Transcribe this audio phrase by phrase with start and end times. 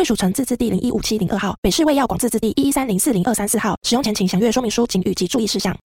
[0.00, 3.76] 卫署城自治地零一五七零二号，北市卫药广自治地一一三零四零二三四号。
[3.82, 5.76] 使用前请详阅说明书、请及注意事项。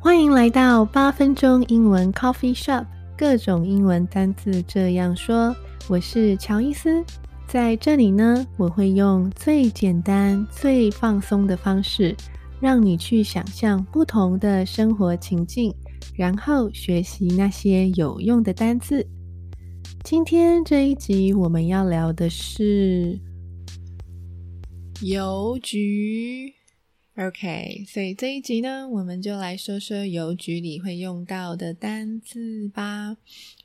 [0.00, 2.86] 欢迎来到八分钟英文 Coffee Shop，
[3.18, 5.54] 各种英文单字这样说。
[5.86, 7.04] 我是乔伊斯，
[7.46, 12.16] 在这里呢，我会用最简单、最放松的方式，
[12.60, 15.70] 让你去想象不同的生活情境。
[16.14, 19.06] 然后学习那些有用的单词。
[20.02, 23.18] 今天这一集我们要聊的是
[25.00, 26.52] 邮局。
[27.16, 33.16] OK，所以这一集呢，我们就来说说邮局里会用到的单字吧。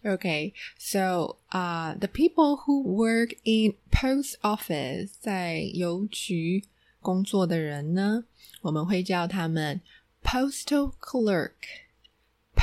[0.04, 6.64] OK，so，啊，the people who work in post office，在邮局
[7.02, 8.26] 工作的人呢，
[8.62, 9.82] 我们会叫他们
[10.24, 11.54] postal clerk。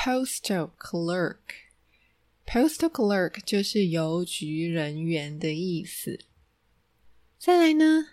[0.05, 6.19] Postal clerk，postal clerk 就是邮局人员的意思。
[7.37, 8.07] 再来呢，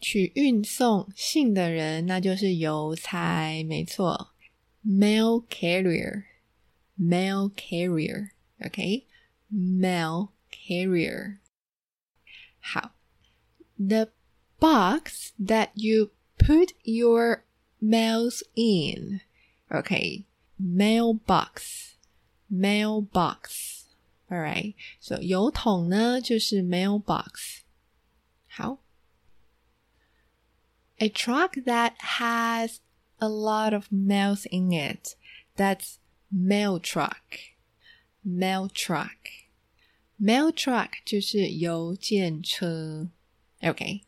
[0.00, 4.34] 去运送信的人，那就是邮差，没错，
[4.84, 11.38] mail carrier，mail carrier，OK，mail carrier。
[12.58, 12.96] 好，
[13.76, 14.10] the
[14.58, 17.44] box that you put your
[17.80, 20.24] mails in，OK。
[20.58, 21.96] Mailbox,
[22.50, 23.86] mailbox.
[24.30, 24.74] All right.
[25.00, 27.60] So 邮筒呢就是 mailbox。
[28.48, 28.78] 好。
[30.98, 32.78] A truck that has
[33.18, 35.16] a lot of mails in it.
[35.56, 35.98] That's
[36.30, 37.38] mail truck.
[38.24, 39.18] Mail truck.
[40.18, 43.10] Mail truck 就是邮件车。
[43.60, 44.02] Okay.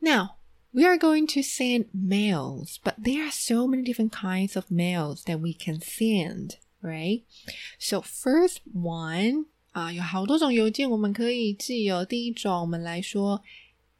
[0.00, 0.36] Now
[0.72, 5.24] We are going to send mails, but there are so many different kinds of mails
[5.24, 7.22] that we can send, right?
[7.78, 12.04] So first one 啊，有好多种邮件我们可以寄哦。
[12.04, 13.42] 第一种，我们来说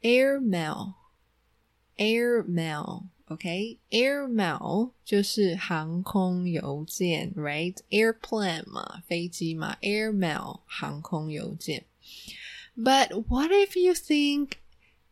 [0.03, 11.85] air mail，air mail，OK？air mail 就是航空邮件，right？airplane 嘛，飞机嘛，air mail 航空邮件。
[12.75, 14.59] But what if you think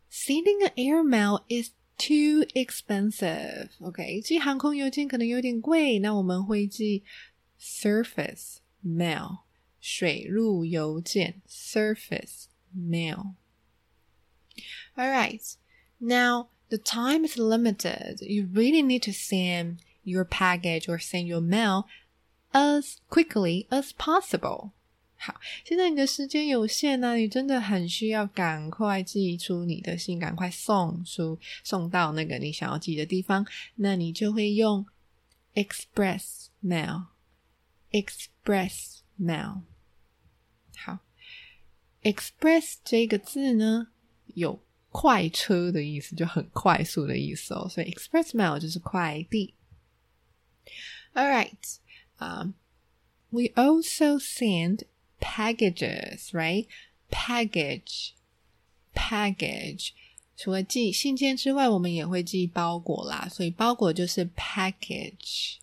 [0.09, 3.69] Sending an air mail is too expensive.
[3.79, 7.03] OK，寄航空邮件可能有点贵，那我们会寄
[7.59, 9.39] surface mail
[9.79, 13.35] 水路邮件 surface mail.
[14.95, 15.41] All right,
[15.99, 18.21] now the time is limited.
[18.21, 21.85] You really need to send your package or send your mail
[22.51, 24.71] as quickly as possible.
[25.22, 34.86] 好，现在你的时间有限呢，你真的很需要赶快寄出你的信，赶快送出，送到那个你想要寄的地方，那你就会用
[35.52, 39.60] express mail，express mail。
[40.76, 41.00] 好
[42.02, 43.88] ，express 这个字呢，
[44.28, 49.52] 有快车的意思，就很快速的意思哦，所以 express mail 就是快递。
[51.12, 51.76] All right
[52.16, 52.54] 啊
[53.28, 54.84] we also send
[55.20, 56.66] Packages, right?
[57.10, 58.12] Package,
[58.94, 59.90] package.
[60.36, 63.28] 除了寄信件之外，我们也会寄包裹啦。
[63.30, 65.56] 所以包裹就是 package。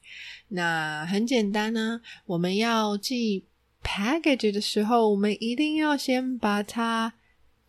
[0.49, 3.45] 那很简单呢，我们要寄
[3.83, 7.13] package 的时候，我们一定要先把它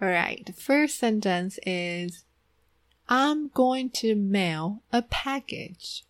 [0.00, 2.24] All right, the first sentence is
[3.08, 6.04] I'm going to mail a package.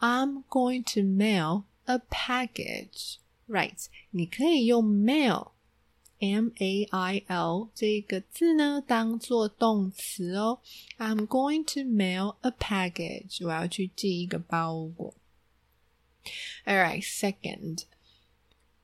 [0.00, 3.18] I'm going to mail a package.
[3.48, 10.60] Right，你可以用 mail，M-A-I-L 这个字呢当做动词哦。
[10.98, 13.42] I'm going to mail a package.
[13.46, 15.14] 我要去寄一个包裹。
[16.66, 17.86] All right, second.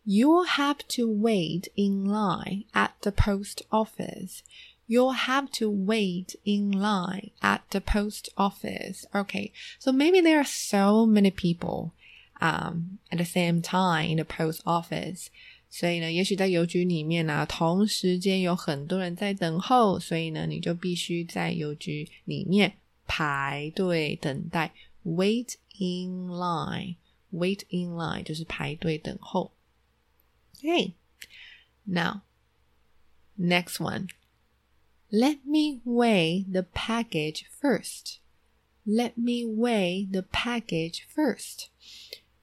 [0.06, 4.42] You'll have to wait in line at the post office.
[4.88, 9.06] You'll have to wait in line at the post office.
[9.14, 11.92] Okay, so maybe there are so many people
[12.40, 15.28] um, at the same time in the post office.
[15.70, 22.74] 所以呢，也许在邮局里面呢、啊，同时间有很多人在等候，所以呢，你就必须在邮局里面
[23.06, 24.72] 排队等待。
[25.04, 26.96] Wait in line,
[27.32, 29.52] wait in line 就是排队等候。
[30.58, 30.94] Okay,
[31.86, 32.22] now,
[33.36, 34.08] next one.
[35.10, 38.20] Let me weigh the package first.
[38.86, 41.70] Let me weigh the package first.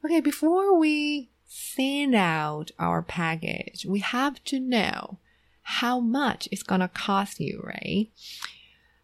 [0.06, 5.18] Okay, before we send out our package, we have to know
[5.64, 8.10] how much it's gonna cost you, right?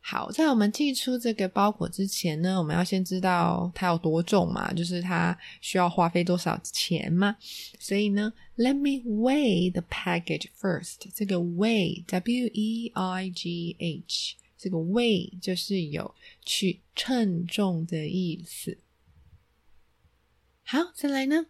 [0.07, 7.36] 好，在我们寄出这个包裹之前呢，我们要先知道它有多重嘛，就是它需要花费多少钱嘛。
[7.80, 11.10] 所以呢 ，Let me weigh the package first。
[11.13, 12.06] 这个 weigh，W-E-I-G-H，
[14.57, 18.77] 这个 weigh 就是有去称重的意思。
[20.63, 21.48] 好，再来呢，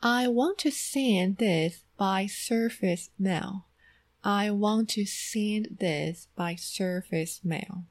[0.00, 7.84] I want to send this by surface mail。I want to send this by surface mail。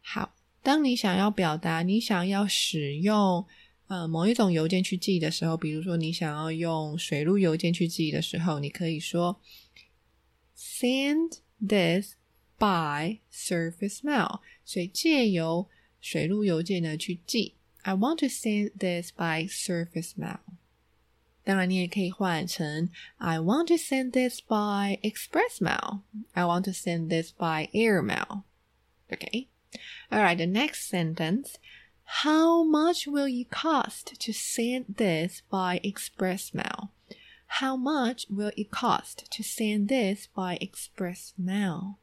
[0.00, 3.46] 好，当你想要表达你想要使用
[3.88, 9.40] 呃某一种邮件去寄的时候，比如说你想要用水路邮件去寄的时候，你可以说
[10.56, 12.14] send this
[12.58, 15.68] by surface mail，所以借由
[16.00, 17.54] 水路邮件呢去寄。
[17.82, 20.40] I want to send this by surface mail。
[21.42, 22.88] 当然，你也可以换成
[23.18, 30.22] I want to send this by express mail。I want to send this by air mail。OK。All
[30.22, 31.56] right, the next sentence.
[32.22, 36.90] How much will it cost to send this by express mail?
[37.60, 41.96] How much will it cost to send this by express mail?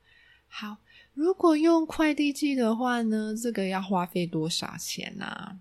[0.48, 0.78] 好，
[1.14, 5.60] 如果用快递寄的话呢，这个要花费多少钱呢？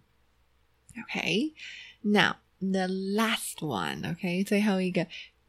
[0.97, 1.55] Okay,
[2.03, 4.03] now the last one.
[4.03, 5.07] Okay，最后一个，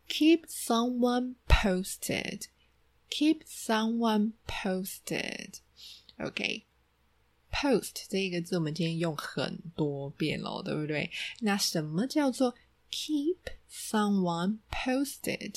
[0.07, 2.47] keep someone posted.
[3.09, 5.59] Keep someone posted.
[6.17, 6.63] OK，post、
[7.52, 11.10] Post 这个字我们今天用很多遍了，对不对？
[11.40, 12.54] 那什么叫做
[12.90, 13.36] keep
[13.70, 15.56] someone posted？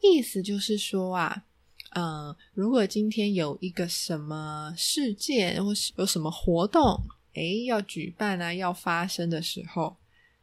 [0.00, 1.44] 意思就是说啊，
[1.90, 7.02] 呃，如果今天有一个什么事件或是有什么活动，
[7.34, 9.96] 诶，要举办啊，要发生的时候，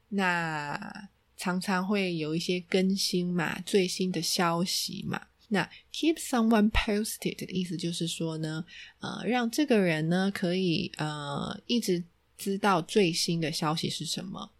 [0.09, 5.27] 那常常会有一些更新嘛，最新的消息嘛。
[5.53, 8.65] 那 keep someone posted 的意思就是说呢，
[8.99, 12.03] 呃，让这个人呢可以呃一直
[12.35, 14.51] 知道最新的消息是什么，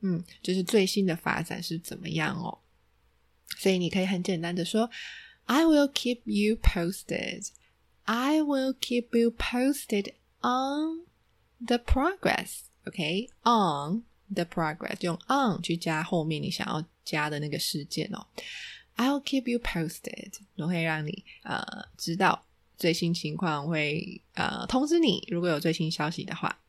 [0.00, 2.58] 嗯，就是最新的发展是怎么样哦。
[3.58, 4.90] 所以你可以很简单的说
[5.44, 7.48] ，I will keep you posted.
[8.04, 11.06] I will keep you posted on
[11.64, 12.62] the progress.
[12.86, 14.04] OK, on
[14.34, 18.26] the progress，用 on 去加后面你想要加的那个事件哦。
[19.00, 22.44] I'll keep you posted，我会让你呃知道
[22.76, 26.60] 最新情况，会呃通知你，如果有最新消息的话。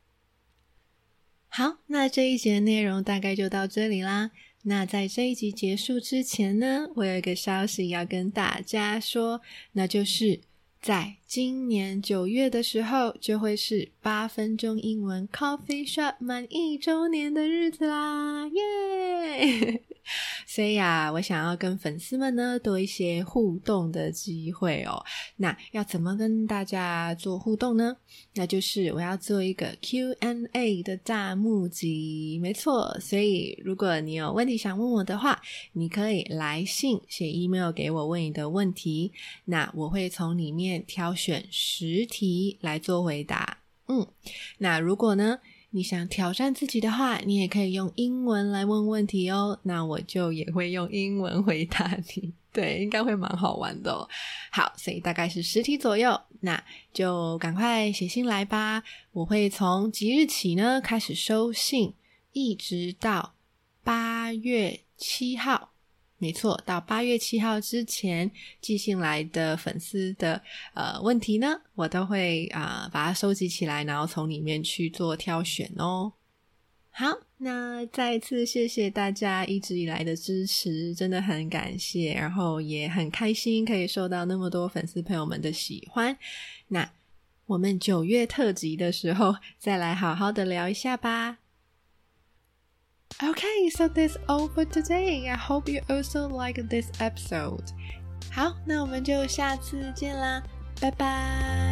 [1.48, 4.30] 好，那这一节内容大概就到这里啦。
[4.62, 10.40] 那在这一集结束之前呢，我有一个消息要跟大家说，那就是
[10.80, 19.80] 在今年九月的时候，就会是八分钟英文 Coffee Shop 满一周年的日子啦，耶！
[20.46, 25.02] 所以啊，我想要跟粉丝们呢多一些互动的机会哦。
[25.36, 27.96] 那要怎么跟大家做互动呢？
[28.34, 32.94] 那就是我要做一个 Q&A 的大募集，没错。
[33.00, 35.40] 所以如果你有问题想问我的话，
[35.72, 39.12] 你可以来信写 email 给我问你的问题，
[39.46, 43.58] 那我会从里面挑选十题来做回答。
[43.86, 44.06] 嗯，
[44.58, 45.38] 那如果呢？
[45.74, 49.58] 你想挑战自己的话，你也可以用英文来问问题哦。
[49.62, 54.06] 那我就也会用英文回答你，对，应该会蛮好玩的哦。
[54.50, 56.62] 好，所以大概是十题左右，那
[56.92, 58.82] 就赶快写信来吧。
[59.12, 61.94] 我会从即日起呢开始收信，
[62.34, 63.32] 一直到
[63.82, 65.71] 八月七号。
[66.22, 70.40] 没错，到八月七号之前寄信来的粉丝的
[70.72, 76.12] 呃问题呢，我都会啊、把它收集起来，然后从里面去做挑选哦。
[76.92, 86.16] 好，那再次谢谢大家一直以来的支持，真的很感谢，然后也很开心可以受到那么多粉丝朋友们的喜欢。
[86.68, 86.88] 那
[87.46, 91.41] 我们九月特辑的时候再来好好的聊一下吧。
[93.23, 95.27] Okay, so that's all for today.
[95.27, 97.63] I hope you also like this episode.
[98.31, 100.43] 好，那我们就下次见啦，
[100.79, 101.70] 拜拜。